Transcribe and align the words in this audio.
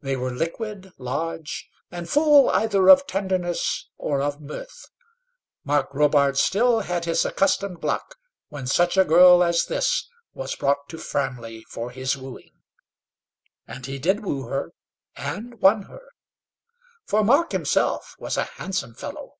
They 0.00 0.16
were 0.16 0.32
liquid, 0.32 0.90
large, 0.98 1.70
and 1.88 2.08
full 2.10 2.50
either 2.50 2.88
of 2.90 3.06
tenderness 3.06 3.88
or 3.96 4.20
of 4.20 4.40
mirth. 4.40 4.88
Mark 5.62 5.94
Robarts 5.94 6.40
still 6.42 6.80
had 6.80 7.04
his 7.04 7.24
accustomed 7.24 7.84
luck, 7.84 8.16
when 8.48 8.66
such 8.66 8.96
a 8.96 9.04
girl 9.04 9.44
as 9.44 9.66
this 9.66 10.08
was 10.32 10.56
brought 10.56 10.88
to 10.88 10.98
Framley 10.98 11.62
for 11.68 11.92
his 11.92 12.16
wooing. 12.16 12.62
And 13.68 13.86
he 13.86 14.00
did 14.00 14.24
woo 14.24 14.48
her 14.48 14.72
and 15.14 15.60
won 15.60 15.82
her. 15.82 16.08
For 17.06 17.22
Mark 17.22 17.52
himself 17.52 18.16
was 18.18 18.36
a 18.36 18.42
handsome 18.56 18.94
fellow. 18.96 19.34